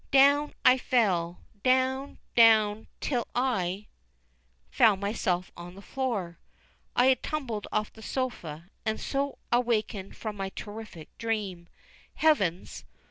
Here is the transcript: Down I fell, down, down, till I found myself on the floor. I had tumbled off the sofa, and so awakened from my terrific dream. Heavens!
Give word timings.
Down 0.09 0.55
I 0.65 0.79
fell, 0.79 1.41
down, 1.63 2.17
down, 2.35 2.87
till 3.01 3.27
I 3.35 3.85
found 4.71 4.99
myself 4.99 5.51
on 5.55 5.75
the 5.75 5.81
floor. 5.83 6.39
I 6.95 7.05
had 7.05 7.21
tumbled 7.21 7.67
off 7.71 7.93
the 7.93 8.01
sofa, 8.01 8.71
and 8.83 8.99
so 8.99 9.37
awakened 9.51 10.17
from 10.17 10.35
my 10.37 10.49
terrific 10.55 11.15
dream. 11.19 11.69
Heavens! 12.15 12.83